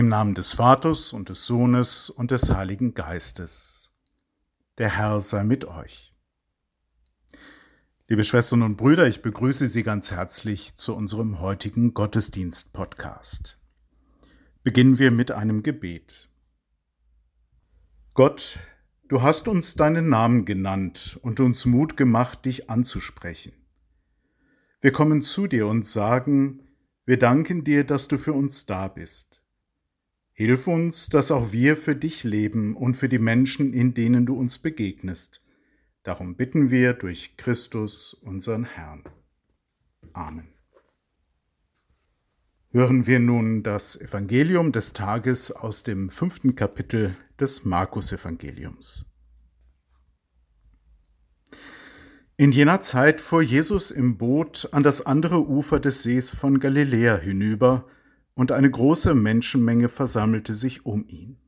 Namen 0.00 0.34
des 0.34 0.54
Vaters 0.54 1.12
und 1.12 1.28
des 1.28 1.44
Sohnes 1.44 2.08
und 2.08 2.30
des 2.30 2.48
Heiligen 2.50 2.94
Geistes. 2.94 3.92
Der 4.78 4.96
Herr 4.96 5.20
sei 5.20 5.44
mit 5.44 5.66
euch. 5.66 6.14
Liebe 8.08 8.24
Schwestern 8.24 8.62
und 8.62 8.76
Brüder, 8.76 9.06
ich 9.06 9.20
begrüße 9.20 9.66
Sie 9.66 9.82
ganz 9.82 10.10
herzlich 10.10 10.76
zu 10.76 10.94
unserem 10.94 11.40
heutigen 11.40 11.92
Gottesdienst-Podcast. 11.92 13.58
Beginnen 14.62 14.98
wir 14.98 15.10
mit 15.10 15.30
einem 15.30 15.62
Gebet. 15.62 16.30
Gott, 18.14 18.60
du 19.08 19.20
hast 19.20 19.46
uns 19.46 19.74
deinen 19.74 20.08
Namen 20.08 20.46
genannt 20.46 21.18
und 21.22 21.38
uns 21.38 21.66
Mut 21.66 21.98
gemacht, 21.98 22.46
dich 22.46 22.70
anzusprechen. 22.70 23.52
Wir 24.80 24.92
kommen 24.92 25.20
zu 25.20 25.46
dir 25.46 25.66
und 25.66 25.84
sagen, 25.84 26.66
wir 27.04 27.18
danken 27.18 27.62
dir, 27.62 27.84
dass 27.84 28.08
du 28.08 28.16
für 28.16 28.32
uns 28.32 28.64
da 28.64 28.88
bist. 28.88 29.41
Hilf 30.34 30.66
uns, 30.66 31.08
dass 31.08 31.30
auch 31.30 31.52
wir 31.52 31.76
für 31.76 31.94
dich 31.94 32.24
leben 32.24 32.74
und 32.76 32.96
für 32.96 33.08
die 33.08 33.18
Menschen, 33.18 33.72
in 33.72 33.94
denen 33.94 34.24
du 34.24 34.34
uns 34.34 34.58
begegnest. 34.58 35.42
Darum 36.02 36.36
bitten 36.36 36.70
wir 36.70 36.94
durch 36.94 37.36
Christus, 37.36 38.14
unseren 38.14 38.64
Herrn. 38.64 39.04
Amen. 40.12 40.48
Hören 42.70 43.06
wir 43.06 43.20
nun 43.20 43.62
das 43.62 44.00
Evangelium 44.00 44.72
des 44.72 44.94
Tages 44.94 45.52
aus 45.52 45.82
dem 45.82 46.08
fünften 46.08 46.54
Kapitel 46.54 47.16
des 47.38 47.66
Markus-Evangeliums. 47.66 49.04
In 52.38 52.50
jener 52.50 52.80
Zeit 52.80 53.20
fuhr 53.20 53.42
Jesus 53.42 53.90
im 53.90 54.16
Boot 54.16 54.70
an 54.72 54.82
das 54.82 55.04
andere 55.04 55.46
Ufer 55.46 55.80
des 55.80 56.02
Sees 56.02 56.30
von 56.30 56.60
Galiläa 56.60 57.18
hinüber, 57.18 57.86
und 58.34 58.52
eine 58.52 58.70
große 58.70 59.14
Menschenmenge 59.14 59.88
versammelte 59.88 60.54
sich 60.54 60.86
um 60.86 61.06
ihn. 61.08 61.38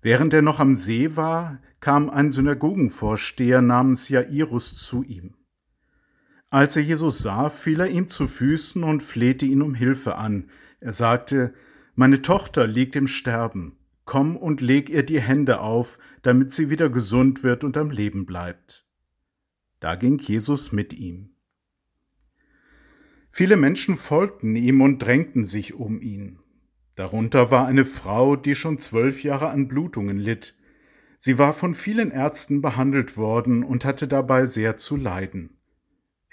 Während 0.00 0.32
er 0.32 0.42
noch 0.42 0.60
am 0.60 0.76
See 0.76 1.16
war, 1.16 1.60
kam 1.80 2.08
ein 2.10 2.30
Synagogenvorsteher 2.30 3.62
namens 3.62 4.08
Jairus 4.08 4.76
zu 4.76 5.02
ihm. 5.02 5.34
Als 6.50 6.76
er 6.76 6.82
Jesus 6.82 7.18
sah, 7.18 7.50
fiel 7.50 7.80
er 7.80 7.88
ihm 7.88 8.08
zu 8.08 8.26
Füßen 8.26 8.82
und 8.82 9.02
flehte 9.02 9.44
ihn 9.44 9.60
um 9.60 9.74
Hilfe 9.74 10.16
an. 10.16 10.50
Er 10.80 10.92
sagte, 10.92 11.52
Meine 11.94 12.22
Tochter 12.22 12.66
liegt 12.66 12.96
im 12.96 13.06
Sterben. 13.06 13.76
Komm 14.04 14.36
und 14.36 14.62
leg 14.62 14.88
ihr 14.88 15.02
die 15.02 15.20
Hände 15.20 15.60
auf, 15.60 15.98
damit 16.22 16.52
sie 16.52 16.70
wieder 16.70 16.88
gesund 16.88 17.42
wird 17.42 17.64
und 17.64 17.76
am 17.76 17.90
Leben 17.90 18.24
bleibt. 18.24 18.86
Da 19.80 19.96
ging 19.96 20.18
Jesus 20.18 20.72
mit 20.72 20.94
ihm. 20.94 21.34
Viele 23.38 23.56
Menschen 23.56 23.96
folgten 23.96 24.56
ihm 24.56 24.80
und 24.80 24.98
drängten 24.98 25.44
sich 25.44 25.74
um 25.74 26.00
ihn. 26.00 26.40
Darunter 26.96 27.52
war 27.52 27.68
eine 27.68 27.84
Frau, 27.84 28.34
die 28.34 28.56
schon 28.56 28.78
zwölf 28.78 29.22
Jahre 29.22 29.50
an 29.50 29.68
Blutungen 29.68 30.18
litt. 30.18 30.56
Sie 31.18 31.38
war 31.38 31.54
von 31.54 31.74
vielen 31.74 32.10
Ärzten 32.10 32.62
behandelt 32.62 33.16
worden 33.16 33.62
und 33.62 33.84
hatte 33.84 34.08
dabei 34.08 34.44
sehr 34.44 34.76
zu 34.76 34.96
leiden. 34.96 35.56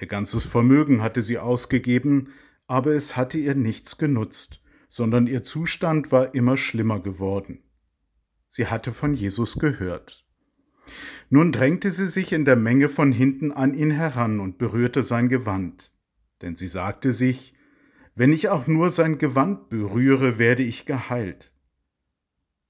Ihr 0.02 0.08
ganzes 0.08 0.46
Vermögen 0.46 1.04
hatte 1.04 1.22
sie 1.22 1.38
ausgegeben, 1.38 2.30
aber 2.66 2.96
es 2.96 3.16
hatte 3.16 3.38
ihr 3.38 3.54
nichts 3.54 4.00
genutzt, 4.00 4.64
sondern 4.90 5.28
ihr 5.28 5.44
Zustand 5.44 6.12
war 6.12 6.34
immer 6.34 6.58
schlimmer 6.58 7.02
geworden. 7.02 7.60
Sie 8.48 8.66
hatte 8.66 8.92
von 8.92 9.14
Jesus 9.14 9.60
gehört. 9.60 10.26
Nun 11.30 11.52
drängte 11.52 11.92
sie 11.92 12.08
sich 12.08 12.34
in 12.34 12.46
der 12.46 12.56
Menge 12.56 12.90
von 12.90 13.12
hinten 13.12 13.52
an 13.52 13.76
ihn 13.76 13.92
heran 13.92 14.40
und 14.40 14.58
berührte 14.58 15.04
sein 15.04 15.30
Gewand 15.30 15.92
denn 16.41 16.56
sie 16.56 16.68
sagte 16.68 17.12
sich, 17.12 17.53
wenn 18.16 18.31
ich 18.31 18.50
auch 18.50 18.68
nur 18.68 18.90
sein 18.90 19.18
Gewand 19.18 19.69
berühre, 19.69 20.40
werde 20.40 20.63
ich 20.63 20.85
geheilt. 20.85 21.51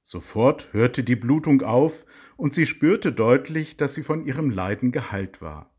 Sofort 0.02 0.74
hörte 0.74 1.04
die 1.04 1.16
Blutung 1.16 1.62
auf, 1.62 2.06
und 2.38 2.54
sie 2.54 2.66
spürte 2.66 3.14
deutlich, 3.14 3.78
dass 3.78 3.94
sie 3.94 4.04
von 4.04 4.26
ihrem 4.26 4.50
Leiden 4.50 4.92
geheilt 4.92 5.42
war. 5.42 5.74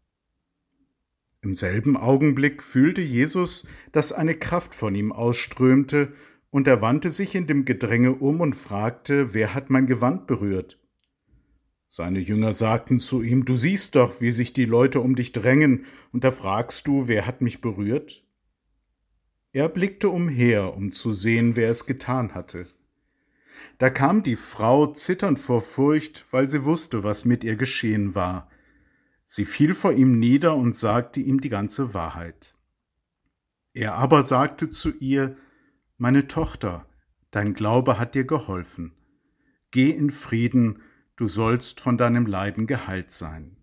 Im 1.43 1.55
selben 1.55 1.97
Augenblick 1.97 2.63
fühlte 2.63 3.03
Jesus, 3.03 3.69
dass 3.93 4.13
eine 4.13 4.35
Kraft 4.35 4.75
von 4.75 4.95
ihm 4.95 5.13
ausströmte, 5.13 6.13
und 6.51 6.67
er 6.67 6.81
wandte 6.81 7.11
sich 7.11 7.35
in 7.35 7.47
dem 7.47 7.65
Gedränge 7.65 8.13
um 8.15 8.41
und 8.41 8.55
fragte, 8.55 9.35
wer 9.35 9.53
hat 9.53 9.69
mein 9.69 9.87
Gewand 9.87 10.27
berührt? 10.27 10.81
Seine 11.89 12.19
Jünger 12.19 12.53
sagten 12.53 12.99
zu 12.99 13.23
ihm, 13.23 13.45
Du 13.45 13.57
siehst 13.57 13.95
doch, 13.95 14.21
wie 14.21 14.33
sich 14.33 14.53
die 14.53 14.65
Leute 14.65 15.01
um 15.01 15.15
dich 15.15 15.33
drängen, 15.33 15.85
und 16.13 16.25
da 16.25 16.31
fragst 16.31 16.87
du, 16.87 17.09
wer 17.09 17.27
hat 17.27 17.41
mich 17.41 17.61
berührt? 17.61 18.25
Er 19.53 19.69
blickte 19.69 20.11
umher, 20.11 20.75
um 20.77 20.93
zu 20.93 21.13
sehen, 21.13 21.57
wer 21.57 21.71
es 21.71 21.87
getan 21.87 22.35
hatte. 22.35 22.67
Da 23.79 23.91
kam 23.91 24.23
die 24.23 24.37
Frau 24.37 24.87
zitternd 24.89 25.39
vor 25.39 25.63
Furcht, 25.63 26.27
weil 26.31 26.49
sie 26.49 26.65
wusste, 26.65 27.05
was 27.05 27.25
mit 27.25 27.45
ihr 27.45 27.57
geschehen 27.57 28.15
war. 28.15 28.51
Sie 29.25 29.45
fiel 29.45 29.75
vor 29.75 29.93
ihm 29.93 30.19
nieder 30.19 30.57
und 30.57 30.75
sagte 30.75 31.21
ihm 31.21 31.41
die 31.41 31.49
ganze 31.49 31.95
Wahrheit. 31.95 32.55
Er 33.73 33.95
aber 33.95 34.23
sagte 34.23 34.71
zu 34.71 34.91
ihr, 34.91 35.37
Meine 35.99 36.27
Tochter, 36.29 36.87
dein 37.31 37.55
Glaube 37.55 37.99
hat 37.99 38.15
dir 38.15 38.25
geholfen. 38.25 38.93
Geh 39.71 39.91
in 39.91 40.11
Frieden, 40.11 40.81
du 41.17 41.29
sollst 41.29 41.81
von 41.81 41.99
deinem 41.99 42.27
Leiden 42.27 42.67
geheilt 42.67 43.11
sein. 43.11 43.57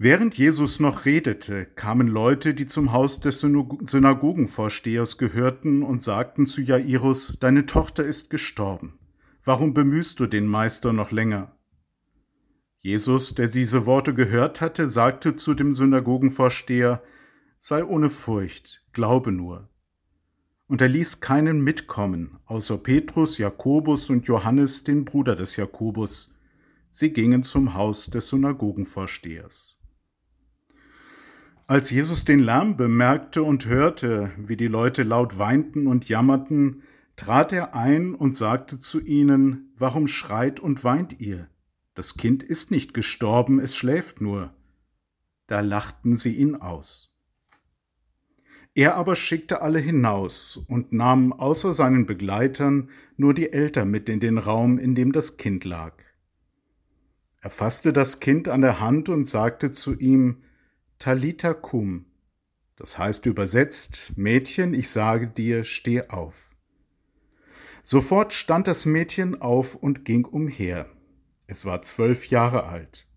Während 0.00 0.38
Jesus 0.38 0.78
noch 0.78 1.06
redete, 1.06 1.66
kamen 1.66 2.06
Leute, 2.06 2.54
die 2.54 2.66
zum 2.66 2.92
Haus 2.92 3.18
des 3.20 3.40
Synagogenvorstehers 3.40 5.18
gehörten 5.18 5.82
und 5.82 6.02
sagten 6.04 6.46
zu 6.46 6.60
Jairus, 6.60 7.36
Deine 7.40 7.66
Tochter 7.66 8.04
ist 8.04 8.30
gestorben. 8.30 8.98
Warum 9.44 9.74
bemühst 9.74 10.20
du 10.20 10.26
den 10.26 10.46
Meister 10.46 10.92
noch 10.92 11.10
länger? 11.10 11.56
Jesus, 12.78 13.34
der 13.34 13.48
diese 13.48 13.86
Worte 13.86 14.14
gehört 14.14 14.60
hatte, 14.60 14.86
sagte 14.86 15.34
zu 15.34 15.54
dem 15.54 15.74
Synagogenvorsteher, 15.74 17.02
Sei 17.58 17.84
ohne 17.84 18.08
Furcht, 18.08 18.84
glaube 18.92 19.32
nur 19.32 19.68
und 20.68 20.82
er 20.82 20.88
ließ 20.88 21.20
keinen 21.20 21.62
mitkommen, 21.62 22.38
außer 22.44 22.78
Petrus, 22.78 23.38
Jakobus 23.38 24.10
und 24.10 24.26
Johannes, 24.26 24.84
den 24.84 25.04
Bruder 25.04 25.34
des 25.34 25.56
Jakobus. 25.56 26.34
Sie 26.90 27.12
gingen 27.12 27.42
zum 27.42 27.74
Haus 27.74 28.06
des 28.06 28.28
Synagogenvorstehers. 28.28 29.78
Als 31.66 31.90
Jesus 31.90 32.24
den 32.24 32.38
Lärm 32.38 32.76
bemerkte 32.76 33.42
und 33.42 33.66
hörte, 33.66 34.30
wie 34.38 34.56
die 34.56 34.68
Leute 34.68 35.02
laut 35.02 35.38
weinten 35.38 35.86
und 35.86 36.08
jammerten, 36.08 36.82
trat 37.16 37.52
er 37.52 37.74
ein 37.74 38.14
und 38.14 38.36
sagte 38.36 38.78
zu 38.78 39.00
ihnen, 39.00 39.72
Warum 39.76 40.06
schreit 40.06 40.60
und 40.60 40.82
weint 40.84 41.20
ihr? 41.20 41.48
Das 41.94 42.16
Kind 42.16 42.42
ist 42.42 42.70
nicht 42.70 42.94
gestorben, 42.94 43.58
es 43.58 43.76
schläft 43.76 44.20
nur. 44.20 44.54
Da 45.46 45.60
lachten 45.60 46.14
sie 46.14 46.34
ihn 46.34 46.56
aus. 46.56 47.17
Er 48.78 48.94
aber 48.94 49.16
schickte 49.16 49.60
alle 49.60 49.80
hinaus 49.80 50.56
und 50.68 50.92
nahm 50.92 51.32
außer 51.32 51.74
seinen 51.74 52.06
Begleitern 52.06 52.90
nur 53.16 53.34
die 53.34 53.52
Eltern 53.52 53.90
mit 53.90 54.08
in 54.08 54.20
den 54.20 54.38
Raum, 54.38 54.78
in 54.78 54.94
dem 54.94 55.10
das 55.10 55.36
Kind 55.36 55.64
lag. 55.64 55.94
Er 57.40 57.50
fasste 57.50 57.92
das 57.92 58.20
Kind 58.20 58.46
an 58.46 58.60
der 58.60 58.78
Hand 58.78 59.08
und 59.08 59.24
sagte 59.24 59.72
zu 59.72 59.98
ihm, 59.98 60.44
Talita 61.00 61.54
cum, 61.54 62.04
das 62.76 62.98
heißt 62.98 63.26
übersetzt, 63.26 64.12
Mädchen, 64.14 64.74
ich 64.74 64.90
sage 64.90 65.26
dir, 65.26 65.64
steh 65.64 66.02
auf. 66.02 66.52
Sofort 67.82 68.32
stand 68.32 68.68
das 68.68 68.86
Mädchen 68.86 69.42
auf 69.42 69.74
und 69.74 70.04
ging 70.04 70.24
umher. 70.24 70.86
Es 71.48 71.64
war 71.64 71.82
zwölf 71.82 72.28
Jahre 72.28 72.66
alt. 72.66 73.08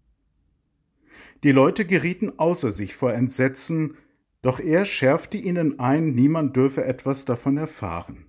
Die 1.43 1.51
Leute 1.51 1.85
gerieten 1.85 2.39
außer 2.39 2.71
sich 2.71 2.95
vor 2.95 3.13
Entsetzen, 3.13 3.95
doch 4.41 4.59
er 4.59 4.85
schärfte 4.85 5.37
ihnen 5.37 5.79
ein, 5.79 6.13
niemand 6.13 6.55
dürfe 6.55 6.83
etwas 6.83 7.25
davon 7.25 7.57
erfahren. 7.57 8.25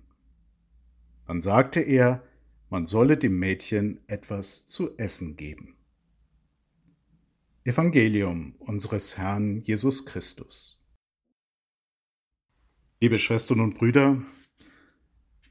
Dann 1.25 1.41
sagte 1.41 1.79
er, 1.79 2.23
man 2.69 2.85
solle 2.85 3.17
dem 3.17 3.39
Mädchen 3.39 3.99
etwas 4.07 4.65
zu 4.67 4.97
essen 4.97 5.35
geben. 5.35 5.75
Evangelium 7.63 8.55
unseres 8.59 9.17
Herrn 9.17 9.61
Jesus 9.61 10.05
Christus. 10.05 10.83
Liebe 12.99 13.19
Schwestern 13.19 13.59
und 13.59 13.77
Brüder, 13.77 14.21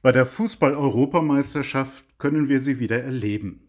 bei 0.03 0.13
der 0.13 0.27
Fußball-Europameisterschaft 0.27 2.19
können 2.19 2.49
wir 2.49 2.61
sie 2.61 2.81
wieder 2.81 3.03
erleben. 3.03 3.69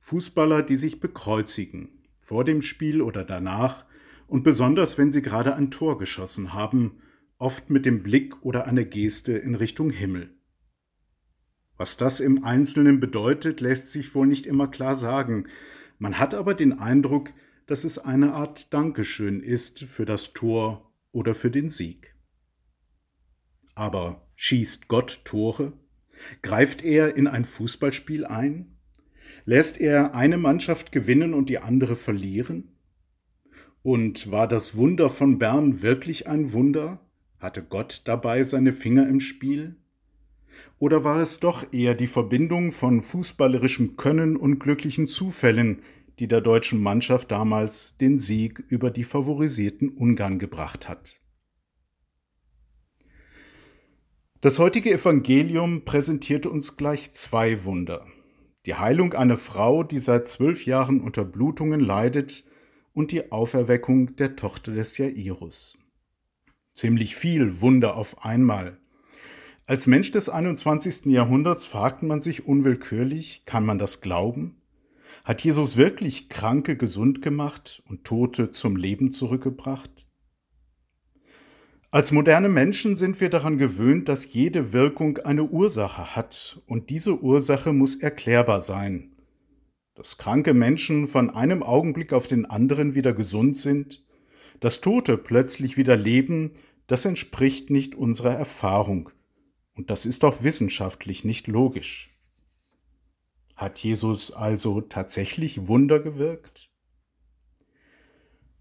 Fußballer, 0.00 0.62
die 0.62 0.76
sich 0.76 1.00
bekreuzigen, 1.00 1.88
vor 2.18 2.44
dem 2.44 2.62
Spiel 2.62 3.02
oder 3.02 3.24
danach, 3.24 3.84
und 4.32 4.44
besonders 4.44 4.96
wenn 4.96 5.12
sie 5.12 5.20
gerade 5.20 5.56
ein 5.56 5.70
Tor 5.70 5.98
geschossen 5.98 6.54
haben, 6.54 7.02
oft 7.36 7.68
mit 7.68 7.84
dem 7.84 8.02
Blick 8.02 8.42
oder 8.42 8.64
einer 8.64 8.82
Geste 8.82 9.32
in 9.32 9.54
Richtung 9.54 9.90
Himmel. 9.90 10.34
Was 11.76 11.98
das 11.98 12.18
im 12.18 12.42
Einzelnen 12.42 12.98
bedeutet, 12.98 13.60
lässt 13.60 13.90
sich 13.90 14.14
wohl 14.14 14.26
nicht 14.26 14.46
immer 14.46 14.68
klar 14.68 14.96
sagen, 14.96 15.48
man 15.98 16.18
hat 16.18 16.32
aber 16.32 16.54
den 16.54 16.72
Eindruck, 16.72 17.34
dass 17.66 17.84
es 17.84 17.98
eine 17.98 18.32
Art 18.32 18.72
Dankeschön 18.72 19.42
ist 19.42 19.80
für 19.80 20.06
das 20.06 20.32
Tor 20.32 20.90
oder 21.10 21.34
für 21.34 21.50
den 21.50 21.68
Sieg. 21.68 22.16
Aber 23.74 24.30
Schießt 24.34 24.88
Gott 24.88 25.26
Tore? 25.26 25.74
Greift 26.40 26.82
er 26.82 27.18
in 27.18 27.26
ein 27.26 27.44
Fußballspiel 27.44 28.24
ein? 28.24 28.78
Lässt 29.44 29.78
er 29.78 30.14
eine 30.14 30.38
Mannschaft 30.38 30.90
gewinnen 30.90 31.34
und 31.34 31.50
die 31.50 31.58
andere 31.58 31.96
verlieren? 31.96 32.71
Und 33.82 34.30
war 34.30 34.46
das 34.46 34.76
Wunder 34.76 35.10
von 35.10 35.38
Bern 35.38 35.82
wirklich 35.82 36.28
ein 36.28 36.52
Wunder? 36.52 37.00
Hatte 37.38 37.64
Gott 37.64 38.02
dabei 38.04 38.44
seine 38.44 38.72
Finger 38.72 39.08
im 39.08 39.18
Spiel? 39.18 39.76
Oder 40.78 41.02
war 41.02 41.20
es 41.20 41.40
doch 41.40 41.72
eher 41.72 41.94
die 41.94 42.06
Verbindung 42.06 42.70
von 42.70 43.00
fußballerischem 43.00 43.96
Können 43.96 44.36
und 44.36 44.60
glücklichen 44.60 45.08
Zufällen, 45.08 45.82
die 46.18 46.28
der 46.28 46.40
deutschen 46.40 46.80
Mannschaft 46.80 47.30
damals 47.30 47.96
den 47.98 48.18
Sieg 48.18 48.62
über 48.68 48.90
die 48.90 49.04
favorisierten 49.04 49.88
Ungarn 49.88 50.38
gebracht 50.38 50.88
hat? 50.88 51.18
Das 54.40 54.58
heutige 54.58 54.92
Evangelium 54.92 55.84
präsentierte 55.84 56.50
uns 56.50 56.76
gleich 56.76 57.12
zwei 57.12 57.64
Wunder. 57.64 58.06
Die 58.66 58.74
Heilung 58.74 59.14
einer 59.14 59.38
Frau, 59.38 59.82
die 59.82 59.98
seit 59.98 60.28
zwölf 60.28 60.66
Jahren 60.66 61.00
unter 61.00 61.24
Blutungen 61.24 61.80
leidet, 61.80 62.44
und 62.94 63.12
die 63.12 63.32
Auferweckung 63.32 64.16
der 64.16 64.36
Tochter 64.36 64.72
des 64.72 64.98
Jairus. 64.98 65.78
Ziemlich 66.72 67.16
viel 67.16 67.60
Wunder 67.60 67.96
auf 67.96 68.24
einmal. 68.24 68.78
Als 69.66 69.86
Mensch 69.86 70.10
des 70.10 70.28
21. 70.28 71.06
Jahrhunderts 71.06 71.64
fragt 71.64 72.02
man 72.02 72.20
sich 72.20 72.46
unwillkürlich, 72.46 73.44
kann 73.46 73.64
man 73.64 73.78
das 73.78 74.00
glauben? 74.00 74.56
Hat 75.24 75.42
Jesus 75.42 75.76
wirklich 75.76 76.28
Kranke 76.28 76.76
gesund 76.76 77.22
gemacht 77.22 77.82
und 77.88 78.04
Tote 78.04 78.50
zum 78.50 78.76
Leben 78.76 79.12
zurückgebracht? 79.12 80.08
Als 81.92 82.10
moderne 82.10 82.48
Menschen 82.48 82.96
sind 82.96 83.20
wir 83.20 83.28
daran 83.28 83.58
gewöhnt, 83.58 84.08
dass 84.08 84.32
jede 84.32 84.72
Wirkung 84.72 85.18
eine 85.18 85.44
Ursache 85.44 86.16
hat, 86.16 86.62
und 86.66 86.88
diese 86.88 87.22
Ursache 87.22 87.74
muss 87.74 87.96
erklärbar 87.96 88.62
sein. 88.62 89.11
Dass 89.94 90.18
kranke 90.18 90.54
Menschen 90.54 91.06
von 91.06 91.30
einem 91.30 91.62
Augenblick 91.62 92.12
auf 92.12 92.26
den 92.26 92.46
anderen 92.46 92.94
wieder 92.94 93.12
gesund 93.12 93.56
sind, 93.56 94.06
dass 94.60 94.80
Tote 94.80 95.18
plötzlich 95.18 95.76
wieder 95.76 95.96
leben, 95.96 96.52
das 96.86 97.04
entspricht 97.04 97.70
nicht 97.70 97.94
unserer 97.94 98.34
Erfahrung, 98.34 99.10
und 99.74 99.90
das 99.90 100.06
ist 100.06 100.24
auch 100.24 100.42
wissenschaftlich 100.42 101.24
nicht 101.24 101.46
logisch. 101.46 102.10
Hat 103.56 103.78
Jesus 103.78 104.32
also 104.32 104.80
tatsächlich 104.80 105.66
Wunder 105.66 106.00
gewirkt? 106.00 106.70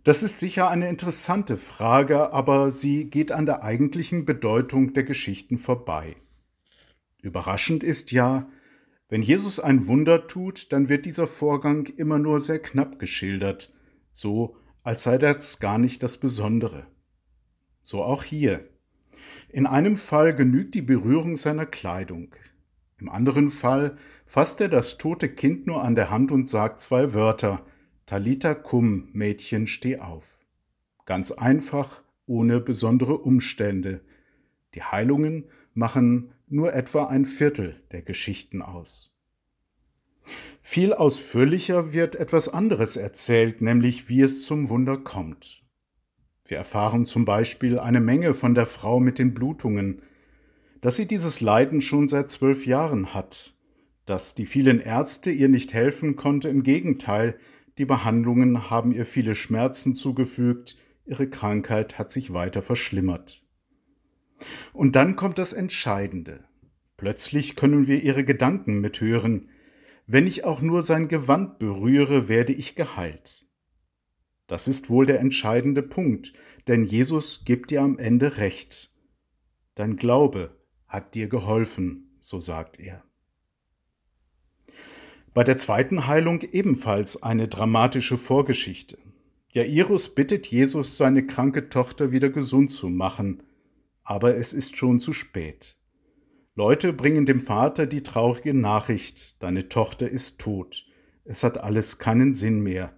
Das 0.03 0.23
ist 0.23 0.39
sicher 0.39 0.69
eine 0.69 0.89
interessante 0.89 1.57
Frage, 1.57 2.33
aber 2.33 2.71
sie 2.71 3.09
geht 3.09 3.31
an 3.31 3.45
der 3.45 3.63
eigentlichen 3.63 4.25
Bedeutung 4.25 4.93
der 4.93 5.03
Geschichten 5.03 5.57
vorbei. 5.59 6.15
Überraschend 7.21 7.83
ist 7.83 8.11
ja, 8.11 8.49
wenn 9.11 9.21
Jesus 9.21 9.59
ein 9.59 9.87
Wunder 9.87 10.25
tut, 10.27 10.71
dann 10.71 10.87
wird 10.87 11.05
dieser 11.05 11.27
Vorgang 11.27 11.85
immer 11.97 12.17
nur 12.17 12.39
sehr 12.39 12.59
knapp 12.59 12.97
geschildert, 12.97 13.73
so 14.13 14.55
als 14.83 15.03
sei 15.03 15.17
das 15.17 15.59
gar 15.59 15.77
nicht 15.77 16.01
das 16.01 16.15
Besondere. 16.15 16.87
So 17.83 18.03
auch 18.03 18.23
hier. 18.23 18.69
In 19.49 19.67
einem 19.67 19.97
Fall 19.97 20.33
genügt 20.33 20.75
die 20.75 20.81
Berührung 20.81 21.35
seiner 21.35 21.65
Kleidung. 21.65 22.33
Im 22.99 23.09
anderen 23.09 23.49
Fall 23.49 23.97
fasst 24.25 24.61
er 24.61 24.69
das 24.69 24.97
tote 24.97 25.27
Kind 25.27 25.67
nur 25.67 25.83
an 25.83 25.95
der 25.95 26.09
Hand 26.09 26.31
und 26.31 26.47
sagt 26.47 26.79
zwei 26.79 27.13
Wörter, 27.13 27.65
Talita 28.05 28.53
cum, 28.53 29.09
Mädchen, 29.11 29.67
steh 29.67 29.99
auf. 29.99 30.39
Ganz 31.05 31.33
einfach, 31.33 32.01
ohne 32.27 32.61
besondere 32.61 33.17
Umstände. 33.17 33.99
Die 34.73 34.83
Heilungen 34.83 35.49
machen 35.73 36.31
nur 36.51 36.73
etwa 36.73 37.05
ein 37.05 37.25
Viertel 37.25 37.81
der 37.91 38.01
Geschichten 38.01 38.61
aus. 38.61 39.15
Viel 40.61 40.93
ausführlicher 40.93 41.93
wird 41.93 42.15
etwas 42.15 42.49
anderes 42.49 42.95
erzählt, 42.95 43.61
nämlich 43.61 44.09
wie 44.09 44.21
es 44.21 44.43
zum 44.43 44.69
Wunder 44.69 44.97
kommt. 44.97 45.63
Wir 46.45 46.57
erfahren 46.57 47.05
zum 47.05 47.25
Beispiel 47.25 47.79
eine 47.79 48.01
Menge 48.01 48.33
von 48.33 48.53
der 48.53 48.65
Frau 48.65 48.99
mit 48.99 49.17
den 49.19 49.33
Blutungen, 49.33 50.01
dass 50.81 50.97
sie 50.97 51.07
dieses 51.07 51.41
Leiden 51.41 51.81
schon 51.81 52.07
seit 52.07 52.29
zwölf 52.29 52.65
Jahren 52.65 53.13
hat, 53.13 53.55
dass 54.05 54.35
die 54.35 54.45
vielen 54.45 54.79
Ärzte 54.79 55.31
ihr 55.31 55.47
nicht 55.47 55.73
helfen 55.73 56.15
konnte, 56.15 56.49
im 56.49 56.63
Gegenteil, 56.63 57.37
die 57.77 57.85
Behandlungen 57.85 58.69
haben 58.69 58.91
ihr 58.91 59.05
viele 59.05 59.33
Schmerzen 59.33 59.93
zugefügt, 59.93 60.75
ihre 61.05 61.29
Krankheit 61.29 61.97
hat 61.97 62.11
sich 62.11 62.33
weiter 62.33 62.61
verschlimmert. 62.61 63.40
Und 64.73 64.95
dann 64.95 65.15
kommt 65.15 65.37
das 65.37 65.53
Entscheidende. 65.53 66.43
Plötzlich 66.97 67.55
können 67.55 67.87
wir 67.87 68.03
ihre 68.03 68.23
Gedanken 68.23 68.79
mithören. 68.79 69.49
Wenn 70.07 70.27
ich 70.27 70.43
auch 70.43 70.61
nur 70.61 70.81
sein 70.81 71.07
Gewand 71.07 71.59
berühre, 71.59 72.29
werde 72.29 72.53
ich 72.53 72.75
geheilt. 72.75 73.47
Das 74.47 74.67
ist 74.67 74.89
wohl 74.89 75.05
der 75.05 75.19
entscheidende 75.19 75.81
Punkt, 75.81 76.33
denn 76.67 76.83
Jesus 76.83 77.45
gibt 77.45 77.71
dir 77.71 77.81
am 77.81 77.97
Ende 77.97 78.37
recht. 78.37 78.91
Dein 79.75 79.95
Glaube 79.95 80.57
hat 80.87 81.15
dir 81.15 81.27
geholfen, 81.27 82.17
so 82.19 82.39
sagt 82.39 82.79
er. 82.79 83.03
Bei 85.33 85.45
der 85.45 85.57
zweiten 85.57 86.07
Heilung 86.07 86.41
ebenfalls 86.41 87.23
eine 87.23 87.47
dramatische 87.47 88.17
Vorgeschichte. 88.17 88.97
Jairus 89.47 90.13
bittet 90.13 90.47
Jesus, 90.47 90.97
seine 90.97 91.25
kranke 91.25 91.69
Tochter 91.69 92.11
wieder 92.11 92.29
gesund 92.29 92.71
zu 92.71 92.89
machen, 92.89 93.43
aber 94.03 94.35
es 94.35 94.53
ist 94.53 94.77
schon 94.77 94.99
zu 94.99 95.13
spät. 95.13 95.77
Leute 96.55 96.93
bringen 96.93 97.25
dem 97.25 97.39
Vater 97.39 97.87
die 97.87 98.03
traurige 98.03 98.53
Nachricht, 98.53 99.41
deine 99.41 99.69
Tochter 99.69 100.09
ist 100.09 100.39
tot, 100.39 100.85
es 101.23 101.43
hat 101.43 101.63
alles 101.63 101.97
keinen 101.97 102.33
Sinn 102.33 102.61
mehr. 102.61 102.93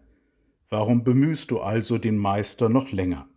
Warum 0.69 1.03
bemühst 1.03 1.51
du 1.51 1.59
also 1.59 1.97
den 1.97 2.17
Meister 2.17 2.67
noch 2.67 2.91
länger? 2.91 3.29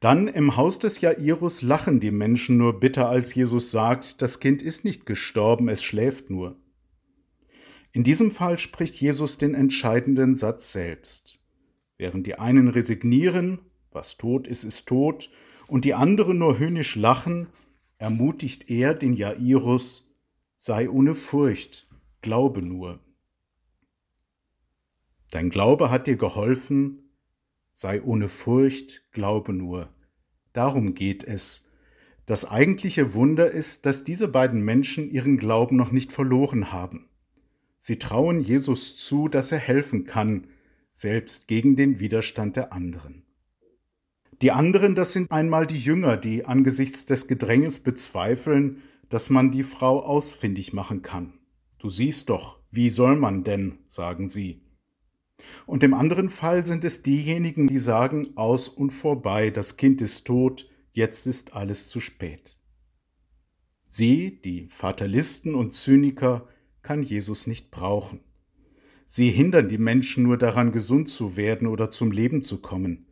Dann 0.00 0.26
im 0.26 0.56
Haus 0.56 0.80
des 0.80 1.00
Jairus 1.00 1.62
lachen 1.62 2.00
die 2.00 2.10
Menschen 2.10 2.56
nur 2.56 2.80
bitter, 2.80 3.08
als 3.08 3.34
Jesus 3.34 3.70
sagt, 3.70 4.20
das 4.20 4.40
Kind 4.40 4.60
ist 4.60 4.84
nicht 4.84 5.06
gestorben, 5.06 5.68
es 5.68 5.84
schläft 5.84 6.28
nur. 6.28 6.56
In 7.92 8.02
diesem 8.02 8.32
Fall 8.32 8.58
spricht 8.58 9.00
Jesus 9.00 9.38
den 9.38 9.54
entscheidenden 9.54 10.34
Satz 10.34 10.72
selbst. 10.72 11.38
Während 11.98 12.26
die 12.26 12.36
einen 12.36 12.66
resignieren, 12.66 13.60
was 13.92 14.16
tot 14.16 14.48
ist, 14.48 14.64
ist 14.64 14.86
tot, 14.86 15.30
und 15.72 15.86
die 15.86 15.94
anderen 15.94 16.36
nur 16.36 16.58
höhnisch 16.58 16.96
lachen, 16.96 17.46
ermutigt 17.96 18.68
er 18.68 18.92
den 18.92 19.14
Jairus, 19.14 20.14
sei 20.54 20.90
ohne 20.90 21.14
Furcht, 21.14 21.88
glaube 22.20 22.60
nur. 22.60 23.00
Dein 25.30 25.48
Glaube 25.48 25.90
hat 25.90 26.06
dir 26.06 26.16
geholfen, 26.16 27.14
sei 27.72 28.02
ohne 28.02 28.28
Furcht, 28.28 29.10
glaube 29.12 29.54
nur. 29.54 29.88
Darum 30.52 30.92
geht 30.92 31.24
es. 31.24 31.70
Das 32.26 32.50
eigentliche 32.50 33.14
Wunder 33.14 33.50
ist, 33.50 33.86
dass 33.86 34.04
diese 34.04 34.28
beiden 34.28 34.60
Menschen 34.60 35.10
ihren 35.10 35.38
Glauben 35.38 35.76
noch 35.76 35.90
nicht 35.90 36.12
verloren 36.12 36.70
haben. 36.70 37.08
Sie 37.78 37.98
trauen 37.98 38.40
Jesus 38.40 38.94
zu, 38.96 39.26
dass 39.26 39.52
er 39.52 39.58
helfen 39.58 40.04
kann, 40.04 40.48
selbst 40.92 41.48
gegen 41.48 41.76
den 41.76 41.98
Widerstand 41.98 42.56
der 42.56 42.74
anderen. 42.74 43.21
Die 44.42 44.50
anderen, 44.50 44.96
das 44.96 45.12
sind 45.12 45.30
einmal 45.30 45.68
die 45.68 45.78
Jünger, 45.78 46.16
die 46.16 46.44
angesichts 46.44 47.06
des 47.06 47.28
Gedränges 47.28 47.78
bezweifeln, 47.78 48.82
dass 49.08 49.30
man 49.30 49.52
die 49.52 49.62
Frau 49.62 50.00
ausfindig 50.00 50.72
machen 50.72 51.02
kann. 51.02 51.34
Du 51.78 51.88
siehst 51.88 52.28
doch, 52.28 52.58
wie 52.72 52.90
soll 52.90 53.14
man 53.14 53.44
denn, 53.44 53.78
sagen 53.86 54.26
sie. 54.26 54.62
Und 55.64 55.84
im 55.84 55.94
anderen 55.94 56.28
Fall 56.28 56.64
sind 56.64 56.82
es 56.82 57.02
diejenigen, 57.02 57.68
die 57.68 57.78
sagen, 57.78 58.36
aus 58.36 58.68
und 58.68 58.90
vorbei, 58.90 59.50
das 59.50 59.76
Kind 59.76 60.00
ist 60.00 60.24
tot, 60.24 60.68
jetzt 60.90 61.26
ist 61.26 61.54
alles 61.54 61.88
zu 61.88 62.00
spät. 62.00 62.58
Sie, 63.86 64.40
die 64.44 64.66
Fatalisten 64.68 65.54
und 65.54 65.72
Zyniker, 65.72 66.48
kann 66.82 67.04
Jesus 67.04 67.46
nicht 67.46 67.70
brauchen. 67.70 68.24
Sie 69.06 69.30
hindern 69.30 69.68
die 69.68 69.78
Menschen 69.78 70.24
nur 70.24 70.36
daran, 70.36 70.72
gesund 70.72 71.08
zu 71.08 71.36
werden 71.36 71.68
oder 71.68 71.90
zum 71.90 72.10
Leben 72.10 72.42
zu 72.42 72.60
kommen. 72.60 73.06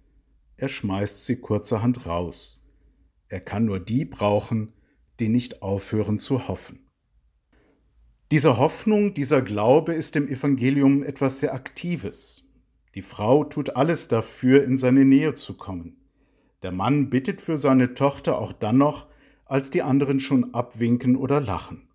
Er 0.61 0.69
schmeißt 0.69 1.25
sie 1.25 1.37
kurzerhand 1.37 2.05
raus. 2.05 2.63
Er 3.29 3.41
kann 3.41 3.65
nur 3.65 3.81
die 3.81 4.05
brauchen, 4.05 4.75
die 5.19 5.31
nicht 5.31 5.63
aufhören 5.63 6.19
zu 6.19 6.49
hoffen. 6.49 6.91
Diese 8.31 8.59
Hoffnung, 8.59 9.15
dieser 9.15 9.41
Glaube 9.41 9.95
ist 9.95 10.17
im 10.17 10.29
Evangelium 10.29 11.03
etwas 11.03 11.39
sehr 11.39 11.55
Aktives. 11.55 12.45
Die 12.95 13.01
Frau 13.01 13.45
tut 13.45 13.75
alles 13.75 14.09
dafür, 14.09 14.63
in 14.63 14.77
seine 14.77 15.07
Nähe 15.07 15.33
zu 15.33 15.55
kommen. 15.57 15.97
Der 16.61 16.73
Mann 16.73 17.09
bittet 17.09 17.41
für 17.41 17.57
seine 17.57 17.95
Tochter 17.95 18.37
auch 18.37 18.53
dann 18.53 18.77
noch, 18.77 19.07
als 19.47 19.71
die 19.71 19.81
anderen 19.81 20.21
schon 20.21 20.53
abwinken 20.53 21.17
oder 21.17 21.41
lachen. 21.41 21.89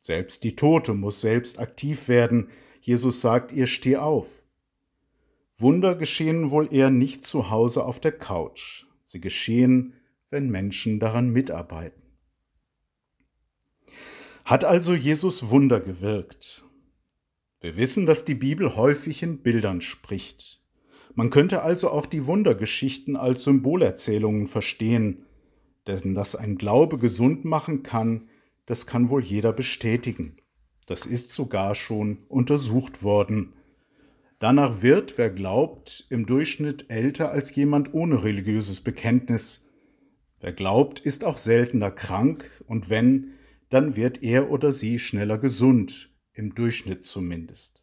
Selbst 0.00 0.42
die 0.42 0.56
Tote 0.56 0.94
muss 0.94 1.20
selbst 1.20 1.58
aktiv 1.58 2.08
werden. 2.08 2.48
Jesus 2.80 3.20
sagt 3.20 3.52
ihr, 3.52 3.66
steh 3.66 3.98
auf. 3.98 4.42
Wunder 5.58 5.94
geschehen 5.94 6.50
wohl 6.50 6.72
eher 6.72 6.90
nicht 6.90 7.24
zu 7.24 7.50
Hause 7.50 7.84
auf 7.84 8.00
der 8.00 8.12
Couch. 8.12 8.84
Sie 9.04 9.20
geschehen 9.20 9.94
wenn 10.30 10.50
Menschen 10.50 11.00
daran 11.00 11.30
mitarbeiten. 11.30 12.02
Hat 14.44 14.64
also 14.64 14.94
Jesus 14.94 15.50
Wunder 15.50 15.80
gewirkt? 15.80 16.64
Wir 17.60 17.76
wissen, 17.76 18.06
dass 18.06 18.24
die 18.24 18.34
Bibel 18.34 18.76
häufig 18.76 19.22
in 19.22 19.42
Bildern 19.42 19.80
spricht. 19.80 20.62
Man 21.14 21.30
könnte 21.30 21.62
also 21.62 21.90
auch 21.90 22.06
die 22.06 22.26
Wundergeschichten 22.26 23.16
als 23.16 23.44
Symbolerzählungen 23.44 24.46
verstehen, 24.46 25.26
denn 25.86 26.14
dass 26.14 26.36
ein 26.36 26.56
Glaube 26.56 26.98
gesund 26.98 27.44
machen 27.44 27.82
kann, 27.82 28.28
das 28.66 28.86
kann 28.86 29.10
wohl 29.10 29.22
jeder 29.22 29.52
bestätigen. 29.52 30.36
Das 30.86 31.04
ist 31.04 31.32
sogar 31.32 31.74
schon 31.74 32.18
untersucht 32.28 33.02
worden. 33.02 33.54
Danach 34.38 34.82
wird, 34.82 35.18
wer 35.18 35.30
glaubt, 35.30 36.06
im 36.10 36.24
Durchschnitt 36.24 36.86
älter 36.90 37.32
als 37.32 37.54
jemand 37.56 37.92
ohne 37.92 38.22
religiöses 38.22 38.80
Bekenntnis. 38.80 39.64
Wer 40.40 40.52
glaubt, 40.52 41.00
ist 41.00 41.24
auch 41.24 41.38
seltener 41.38 41.90
krank, 41.90 42.48
und 42.66 42.88
wenn, 42.88 43.32
dann 43.68 43.96
wird 43.96 44.22
er 44.22 44.50
oder 44.50 44.70
sie 44.70 45.00
schneller 45.00 45.38
gesund, 45.38 46.10
im 46.32 46.54
Durchschnitt 46.54 47.04
zumindest. 47.04 47.82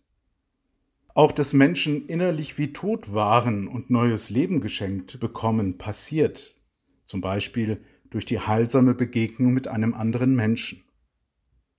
Auch 1.13 1.33
dass 1.33 1.53
Menschen 1.53 2.07
innerlich 2.07 2.57
wie 2.57 2.71
tot 2.71 3.13
waren 3.13 3.67
und 3.67 3.89
neues 3.89 4.29
Leben 4.29 4.61
geschenkt 4.61 5.19
bekommen, 5.19 5.77
passiert, 5.77 6.55
zum 7.03 7.19
Beispiel 7.19 7.81
durch 8.09 8.25
die 8.25 8.39
heilsame 8.39 8.95
Begegnung 8.95 9.53
mit 9.53 9.67
einem 9.67 9.93
anderen 9.93 10.35
Menschen. 10.35 10.83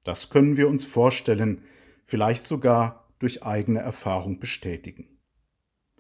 Das 0.05 0.29
können 0.29 0.59
wir 0.59 0.69
uns 0.69 0.85
vorstellen, 0.85 1.63
vielleicht 2.05 2.47
sogar 2.47 3.06
durch 3.19 3.43
eigene 3.43 3.81
Erfahrung 3.81 4.39
bestätigen. 4.41 5.19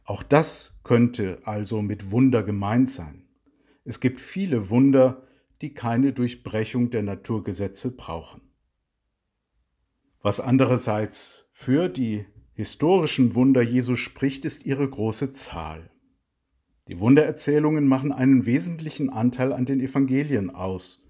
Auch 0.05 0.23
das 0.23 0.81
könnte 0.85 1.41
also 1.45 1.83
mit 1.83 2.11
Wunder 2.11 2.43
gemeint 2.43 2.89
sein. 2.89 3.29
Es 3.85 4.01
gibt 4.01 4.21
viele 4.21 4.71
Wunder, 4.71 5.27
die 5.63 5.75
keine 5.75 6.13
Durchbrechung 6.13 6.91
der 6.91 7.03
Naturgesetze 7.03 7.97
brauchen. 7.97 8.43
Was 10.23 10.41
andererseits 10.41 11.49
für 11.53 11.89
die 11.89 12.27
historischen 12.53 13.35
Wunder 13.35 13.63
Jesu 13.63 13.97
spricht, 13.97 14.45
ist 14.45 14.65
ihre 14.67 14.89
große 14.89 15.33
Zahl. 15.33 15.91
Die 16.89 17.01
Wundererzählungen 17.01 17.87
machen 17.87 18.13
einen 18.13 18.47
wesentlichen 18.47 19.11
Anteil 19.11 19.53
an 19.53 19.65
den 19.65 19.81
Evangelien 19.81 20.51
aus. 20.51 21.07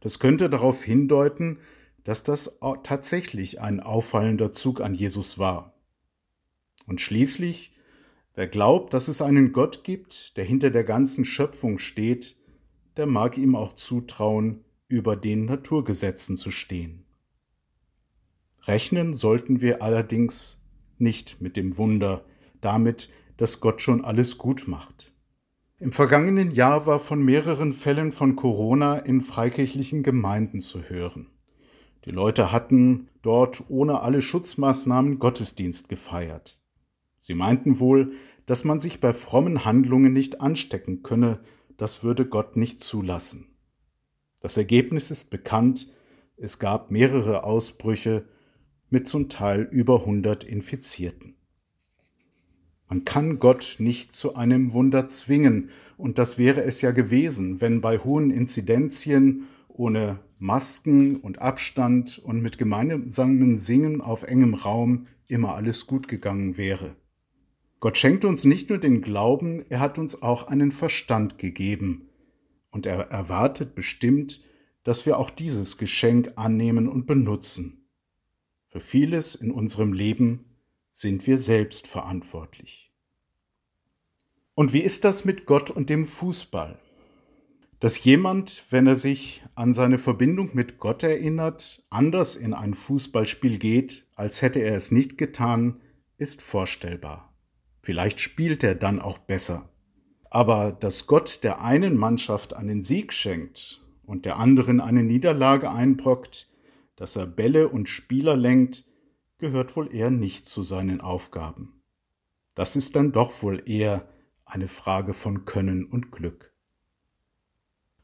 Das 0.00 0.18
könnte 0.18 0.50
darauf 0.50 0.84
hindeuten, 0.84 1.58
dass 2.04 2.22
das 2.22 2.58
tatsächlich 2.82 3.60
ein 3.60 3.80
auffallender 3.80 4.52
Zug 4.52 4.80
an 4.80 4.94
Jesus 4.94 5.38
war. 5.38 5.74
Und 6.86 7.00
schließlich, 7.00 7.72
wer 8.34 8.46
glaubt, 8.46 8.92
dass 8.92 9.08
es 9.08 9.22
einen 9.22 9.52
Gott 9.52 9.84
gibt, 9.84 10.36
der 10.36 10.44
hinter 10.44 10.70
der 10.70 10.84
ganzen 10.84 11.24
Schöpfung 11.24 11.78
steht, 11.78 12.36
der 12.96 13.06
mag 13.06 13.38
ihm 13.38 13.56
auch 13.56 13.74
zutrauen, 13.74 14.64
über 14.86 15.16
den 15.16 15.46
Naturgesetzen 15.46 16.36
zu 16.36 16.50
stehen. 16.50 17.04
Rechnen 18.66 19.14
sollten 19.14 19.60
wir 19.60 19.82
allerdings 19.82 20.62
nicht 20.98 21.40
mit 21.40 21.56
dem 21.56 21.76
Wunder, 21.76 22.24
damit, 22.60 23.08
dass 23.36 23.60
Gott 23.60 23.82
schon 23.82 24.04
alles 24.04 24.38
gut 24.38 24.68
macht. 24.68 25.12
Im 25.78 25.92
vergangenen 25.92 26.50
Jahr 26.50 26.86
war 26.86 27.00
von 27.00 27.22
mehreren 27.22 27.72
Fällen 27.72 28.12
von 28.12 28.36
Corona 28.36 28.98
in 28.98 29.20
freikirchlichen 29.20 30.02
Gemeinden 30.02 30.60
zu 30.60 30.82
hören. 30.82 31.26
Die 32.04 32.10
Leute 32.10 32.52
hatten 32.52 33.08
dort 33.22 33.64
ohne 33.68 34.02
alle 34.02 34.20
Schutzmaßnahmen 34.20 35.18
Gottesdienst 35.18 35.88
gefeiert. 35.88 36.60
Sie 37.18 37.34
meinten 37.34 37.78
wohl, 37.78 38.12
dass 38.46 38.64
man 38.64 38.78
sich 38.78 39.00
bei 39.00 39.14
frommen 39.14 39.64
Handlungen 39.64 40.12
nicht 40.12 40.40
anstecken 40.40 41.02
könne, 41.02 41.40
das 41.78 42.04
würde 42.04 42.26
Gott 42.26 42.56
nicht 42.56 42.80
zulassen. 42.80 43.46
Das 44.40 44.58
Ergebnis 44.58 45.10
ist 45.10 45.30
bekannt, 45.30 45.88
es 46.36 46.58
gab 46.58 46.90
mehrere 46.90 47.44
Ausbrüche 47.44 48.26
mit 48.90 49.08
zum 49.08 49.30
Teil 49.30 49.62
über 49.62 50.00
100 50.00 50.44
Infizierten. 50.44 51.36
Man 52.88 53.06
kann 53.06 53.38
Gott 53.38 53.76
nicht 53.78 54.12
zu 54.12 54.34
einem 54.34 54.72
Wunder 54.72 55.08
zwingen, 55.08 55.70
und 55.96 56.18
das 56.18 56.36
wäre 56.36 56.62
es 56.62 56.82
ja 56.82 56.90
gewesen, 56.90 57.62
wenn 57.62 57.80
bei 57.80 57.98
hohen 57.98 58.30
Inzidenzien 58.30 59.46
ohne 59.68 60.18
Masken 60.44 61.16
und 61.16 61.40
Abstand 61.40 62.18
und 62.18 62.42
mit 62.42 62.58
gemeinsamen 62.58 63.56
Singen 63.56 64.02
auf 64.02 64.24
engem 64.24 64.52
Raum 64.52 65.06
immer 65.26 65.54
alles 65.54 65.86
gut 65.86 66.06
gegangen 66.06 66.58
wäre. 66.58 66.96
Gott 67.80 67.96
schenkt 67.96 68.26
uns 68.26 68.44
nicht 68.44 68.68
nur 68.68 68.76
den 68.76 69.00
Glauben, 69.00 69.64
er 69.70 69.80
hat 69.80 69.98
uns 69.98 70.20
auch 70.20 70.48
einen 70.48 70.70
Verstand 70.70 71.38
gegeben. 71.38 72.10
Und 72.70 72.84
er 72.84 73.08
erwartet 73.10 73.74
bestimmt, 73.74 74.42
dass 74.82 75.06
wir 75.06 75.18
auch 75.18 75.30
dieses 75.30 75.78
Geschenk 75.78 76.32
annehmen 76.36 76.88
und 76.88 77.06
benutzen. 77.06 77.86
Für 78.68 78.80
vieles 78.80 79.34
in 79.34 79.50
unserem 79.50 79.94
Leben 79.94 80.44
sind 80.92 81.26
wir 81.26 81.38
selbst 81.38 81.86
verantwortlich. 81.86 82.92
Und 84.54 84.74
wie 84.74 84.82
ist 84.82 85.04
das 85.04 85.24
mit 85.24 85.46
Gott 85.46 85.70
und 85.70 85.88
dem 85.88 86.04
Fußball? 86.04 86.78
Dass 87.84 88.02
jemand, 88.02 88.64
wenn 88.70 88.86
er 88.86 88.96
sich 88.96 89.44
an 89.56 89.74
seine 89.74 89.98
Verbindung 89.98 90.54
mit 90.54 90.78
Gott 90.78 91.02
erinnert, 91.02 91.84
anders 91.90 92.34
in 92.34 92.54
ein 92.54 92.72
Fußballspiel 92.72 93.58
geht, 93.58 94.06
als 94.14 94.40
hätte 94.40 94.60
er 94.60 94.74
es 94.74 94.90
nicht 94.90 95.18
getan, 95.18 95.82
ist 96.16 96.40
vorstellbar. 96.40 97.34
Vielleicht 97.82 98.22
spielt 98.22 98.64
er 98.64 98.74
dann 98.74 99.00
auch 99.00 99.18
besser. 99.18 99.68
Aber 100.30 100.72
dass 100.72 101.06
Gott 101.06 101.44
der 101.44 101.60
einen 101.60 101.98
Mannschaft 101.98 102.56
einen 102.56 102.80
Sieg 102.80 103.12
schenkt 103.12 103.82
und 104.02 104.24
der 104.24 104.38
anderen 104.38 104.80
eine 104.80 105.02
Niederlage 105.02 105.70
einbrockt, 105.70 106.48
dass 106.96 107.16
er 107.16 107.26
Bälle 107.26 107.68
und 107.68 107.90
Spieler 107.90 108.34
lenkt, 108.34 108.86
gehört 109.36 109.76
wohl 109.76 109.94
eher 109.94 110.10
nicht 110.10 110.48
zu 110.48 110.62
seinen 110.62 111.02
Aufgaben. 111.02 111.82
Das 112.54 112.76
ist 112.76 112.96
dann 112.96 113.12
doch 113.12 113.42
wohl 113.42 113.62
eher 113.68 114.08
eine 114.46 114.68
Frage 114.68 115.12
von 115.12 115.44
Können 115.44 115.84
und 115.84 116.12
Glück. 116.12 116.53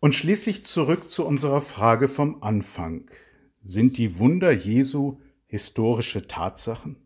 Und 0.01 0.15
schließlich 0.15 0.65
zurück 0.65 1.11
zu 1.11 1.27
unserer 1.27 1.61
Frage 1.61 2.09
vom 2.09 2.43
Anfang. 2.43 3.11
Sind 3.63 3.99
die 3.99 4.19
Wunder 4.19 4.51
Jesu 4.51 5.21
historische 5.47 6.27
Tatsachen? 6.27 6.97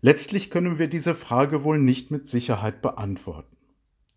Letztlich 0.00 0.50
können 0.50 0.80
wir 0.80 0.88
diese 0.88 1.14
Frage 1.14 1.62
wohl 1.62 1.78
nicht 1.78 2.10
mit 2.10 2.26
Sicherheit 2.26 2.82
beantworten. 2.82 3.56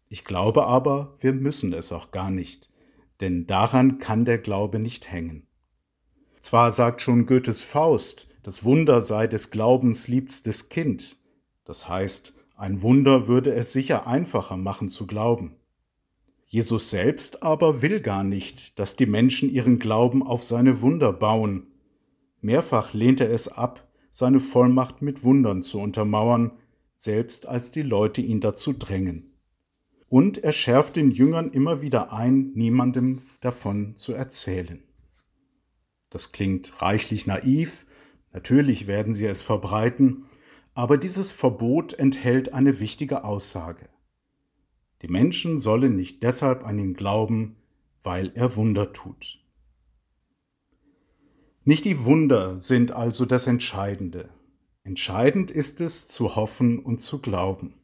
Ich 0.08 0.26
glaube 0.26 0.66
aber, 0.66 1.16
wir 1.20 1.34
müssen 1.34 1.72
es 1.74 1.92
auch 1.92 2.10
gar 2.10 2.32
nicht, 2.32 2.74
denn 3.22 3.46
daran 3.46 4.00
kann 4.00 4.26
der 4.26 4.40
Glaube 4.40 4.80
nicht 4.80 5.12
hängen. 5.12 5.46
Zwar 6.42 6.72
sagt 6.72 7.04
schon 7.04 7.28
Goethes 7.28 7.62
Faust, 7.62 8.28
das 8.42 8.64
Wunder 8.64 9.02
sei 9.02 9.28
des 9.28 9.52
Glaubens 9.52 10.08
liebstes 10.08 10.70
Kind, 10.70 11.18
das 11.66 11.88
heißt, 11.88 12.34
ein 12.56 12.82
Wunder 12.82 13.28
würde 13.28 13.54
es 13.54 13.74
sicher 13.74 14.08
einfacher 14.08 14.58
machen 14.58 14.90
zu 14.90 15.06
glauben. 15.06 15.56
Jesus 16.52 16.90
selbst 16.90 17.44
aber 17.44 17.84
will 17.84 18.02
gar 18.02 18.24
nicht, 18.24 18.80
dass 18.80 18.96
die 18.96 19.06
Menschen 19.06 19.52
ihren 19.52 19.78
Glauben 19.78 20.24
auf 20.24 20.44
seine 20.44 20.82
Wunder 20.82 21.14
bauen. 21.14 21.68
Mehrfach 22.42 22.96
lehnt 22.96 23.22
er 23.22 23.30
es 23.30 23.50
ab, 23.50 23.88
seine 24.10 24.40
Vollmacht 24.40 25.04
mit 25.04 25.24
Wundern 25.24 25.62
zu 25.62 25.80
untermauern, 25.80 26.54
selbst 26.96 27.46
als 27.46 27.70
die 27.70 27.84
Leute 27.84 28.22
ihn 28.22 28.42
dazu 28.42 28.74
drängen. 28.74 29.32
Und 30.08 30.40
er 30.40 30.52
schärft 30.52 30.96
den 30.96 31.12
Jüngern 31.12 31.52
immer 31.52 31.84
wieder 31.84 32.12
ein, 32.12 32.52
niemandem 32.56 33.22
davon 33.42 33.96
zu 33.96 34.14
erzählen. 34.14 34.84
Das 36.10 36.32
klingt 36.32 36.82
reichlich 36.82 37.28
naiv, 37.28 37.86
natürlich 38.34 38.88
werden 38.88 39.14
sie 39.14 39.26
es 39.26 39.40
verbreiten, 39.40 40.26
aber 40.74 40.98
dieses 40.98 41.30
Verbot 41.30 41.94
enthält 41.94 42.56
eine 42.56 42.80
wichtige 42.80 43.24
Aussage. 43.24 43.88
Die 45.02 45.08
Menschen 45.08 45.60
sollen 45.60 45.96
nicht 45.96 46.24
deshalb 46.24 46.66
an 46.66 46.80
ihn 46.80 46.94
glauben, 46.94 47.56
weil 48.04 48.32
er 48.36 48.56
Wunder 48.56 48.94
tut. 48.94 49.40
Nicht 51.64 51.86
die 51.86 52.04
Wunder 52.04 52.58
sind 52.58 52.92
also 52.92 53.26
das 53.26 53.48
Entscheidende. 53.48 54.30
Entscheidend 54.84 55.52
ist 55.52 55.82
es, 55.82 56.08
zu 56.08 56.36
hoffen 56.36 56.80
und 56.80 57.00
zu 57.00 57.22
glauben. 57.22 57.76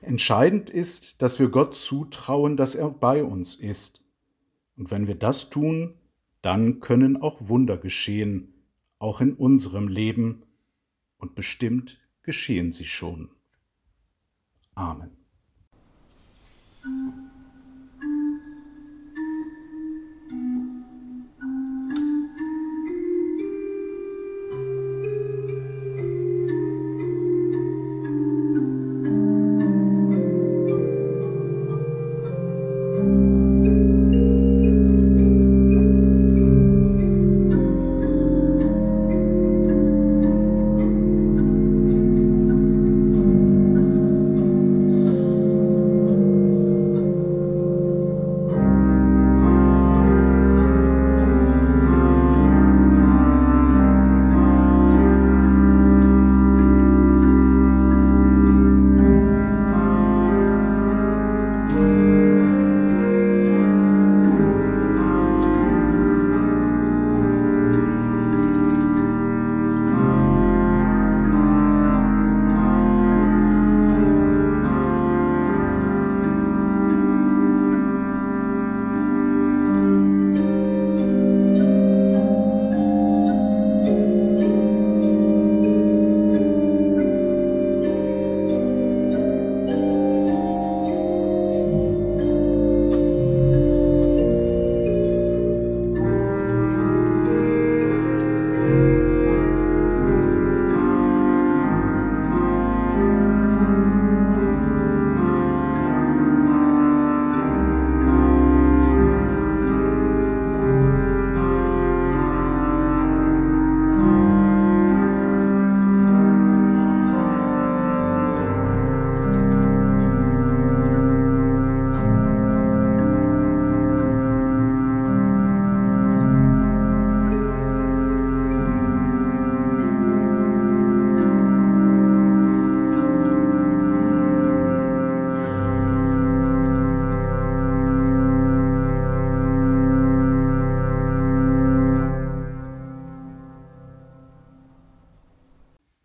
Entscheidend 0.00 0.70
ist, 0.70 1.22
dass 1.22 1.38
wir 1.38 1.48
Gott 1.48 1.74
zutrauen, 1.74 2.56
dass 2.56 2.74
er 2.74 2.90
bei 2.90 3.24
uns 3.24 3.54
ist. 3.54 4.02
Und 4.76 4.90
wenn 4.90 5.06
wir 5.06 5.14
das 5.14 5.50
tun, 5.50 5.94
dann 6.42 6.80
können 6.80 7.20
auch 7.20 7.48
Wunder 7.48 7.76
geschehen, 7.76 8.54
auch 8.98 9.20
in 9.20 9.34
unserem 9.34 9.88
Leben, 9.88 10.42
und 11.18 11.34
bestimmt 11.34 12.00
geschehen 12.22 12.72
sie 12.72 12.86
schon. 12.86 13.30
Amen. 14.74 15.19
Mm-hmm. 16.90 17.19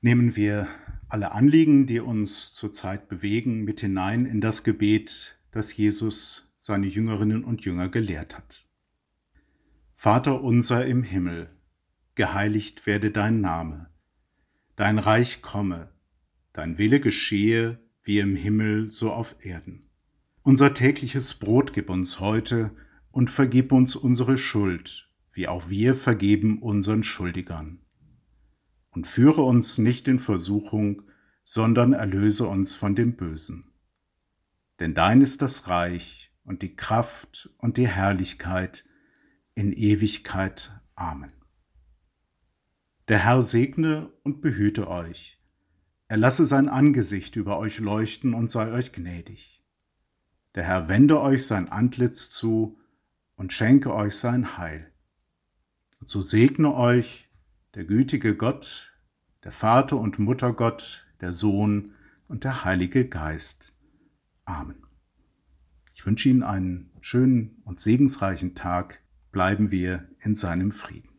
Nehmen 0.05 0.35
wir 0.35 0.67
alle 1.09 1.31
Anliegen, 1.31 1.87
die 1.87 1.99
uns 1.99 2.53
zurzeit 2.53 3.09
bewegen, 3.09 3.63
mit 3.63 3.79
hinein 3.79 4.27
in 4.27 4.39
das 4.39 4.63
Gebet, 4.63 5.39
das 5.49 5.75
Jesus 5.75 6.53
seine 6.57 6.85
Jüngerinnen 6.85 7.43
und 7.43 7.65
Jünger 7.65 7.89
gelehrt 7.89 8.37
hat. 8.37 8.67
Vater 9.95 10.43
unser 10.43 10.85
im 10.85 11.01
Himmel, 11.01 11.49
geheiligt 12.13 12.85
werde 12.85 13.09
dein 13.09 13.41
Name, 13.41 13.89
dein 14.75 14.99
Reich 14.99 15.41
komme, 15.41 15.89
dein 16.53 16.77
Wille 16.77 16.99
geschehe, 16.99 17.79
wie 18.03 18.19
im 18.19 18.35
Himmel 18.35 18.91
so 18.91 19.11
auf 19.11 19.43
Erden. 19.43 19.87
Unser 20.43 20.75
tägliches 20.75 21.33
Brot 21.33 21.73
gib 21.73 21.89
uns 21.89 22.19
heute 22.19 22.69
und 23.09 23.31
vergib 23.31 23.71
uns 23.71 23.95
unsere 23.95 24.37
Schuld, 24.37 25.09
wie 25.31 25.47
auch 25.47 25.71
wir 25.71 25.95
vergeben 25.95 26.61
unseren 26.61 27.01
Schuldigern. 27.01 27.79
Und 28.95 29.07
führe 29.07 29.41
uns 29.41 29.77
nicht 29.77 30.07
in 30.07 30.19
Versuchung, 30.19 31.03
sondern 31.43 31.93
erlöse 31.93 32.47
uns 32.47 32.73
von 32.73 32.95
dem 32.95 33.17
Bösen. 33.17 33.65
Denn 34.79 34.93
dein 34.93 35.21
ist 35.21 35.41
das 35.41 35.67
Reich 35.67 36.31
und 36.45 36.61
die 36.61 36.75
Kraft 36.75 37.49
und 37.57 37.75
die 37.77 37.89
Herrlichkeit 37.89 38.85
in 39.53 39.73
Ewigkeit. 39.73 40.71
Amen. 40.95 41.31
Der 43.09 43.19
Herr 43.19 43.41
segne 43.41 44.11
und 44.23 44.41
behüte 44.41 44.87
euch. 44.87 45.41
Er 46.07 46.17
lasse 46.17 46.45
sein 46.45 46.69
Angesicht 46.69 47.35
über 47.35 47.59
euch 47.59 47.79
leuchten 47.79 48.33
und 48.33 48.49
sei 48.49 48.71
euch 48.71 48.91
gnädig. 48.91 49.63
Der 50.55 50.63
Herr 50.63 50.87
wende 50.87 51.19
euch 51.19 51.45
sein 51.45 51.69
Antlitz 51.69 52.29
zu 52.29 52.79
und 53.35 53.51
schenke 53.51 53.93
euch 53.93 54.15
sein 54.15 54.57
Heil. 54.57 54.91
Und 55.99 56.09
so 56.09 56.21
segne 56.21 56.73
euch 56.73 57.24
der 57.75 57.83
gütige 57.83 58.35
Gott, 58.35 58.97
der 59.43 59.51
Vater 59.51 59.97
und 59.97 60.17
Muttergott, 60.17 61.05
der 61.19 61.33
Sohn 61.33 61.91
und 62.27 62.45
der 62.45 62.63
Heilige 62.63 63.07
Geist. 63.07 63.73
Amen. 64.45 64.81
Ich 65.93 66.05
wünsche 66.05 66.29
Ihnen 66.29 66.43
einen 66.43 66.91
schönen 67.01 67.61
und 67.65 67.81
segensreichen 67.81 68.55
Tag. 68.55 69.01
Bleiben 69.31 69.71
wir 69.71 70.07
in 70.21 70.35
seinem 70.35 70.71
Frieden. 70.71 71.14